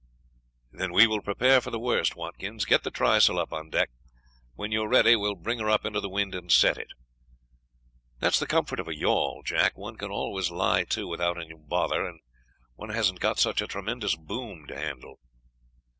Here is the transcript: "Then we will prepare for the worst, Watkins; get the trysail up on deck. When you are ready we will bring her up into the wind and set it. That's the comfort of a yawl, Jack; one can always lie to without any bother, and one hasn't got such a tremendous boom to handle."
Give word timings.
"Then 0.71 0.93
we 0.93 1.05
will 1.05 1.21
prepare 1.21 1.61
for 1.61 1.69
the 1.69 1.77
worst, 1.77 2.15
Watkins; 2.15 2.65
get 2.65 2.81
the 2.83 2.89
trysail 2.89 3.37
up 3.37 3.53
on 3.53 3.69
deck. 3.69 3.91
When 4.55 4.71
you 4.71 4.81
are 4.81 4.87
ready 4.89 5.15
we 5.15 5.27
will 5.27 5.35
bring 5.35 5.59
her 5.59 5.69
up 5.69 5.85
into 5.85 5.99
the 6.01 6.09
wind 6.09 6.33
and 6.33 6.51
set 6.51 6.75
it. 6.75 6.87
That's 8.17 8.39
the 8.39 8.47
comfort 8.47 8.79
of 8.79 8.87
a 8.87 8.95
yawl, 8.97 9.43
Jack; 9.45 9.77
one 9.77 9.97
can 9.97 10.09
always 10.09 10.49
lie 10.49 10.85
to 10.85 11.07
without 11.07 11.39
any 11.39 11.53
bother, 11.53 12.03
and 12.03 12.19
one 12.73 12.89
hasn't 12.89 13.19
got 13.19 13.37
such 13.37 13.61
a 13.61 13.67
tremendous 13.67 14.15
boom 14.15 14.65
to 14.69 14.75
handle." 14.75 15.19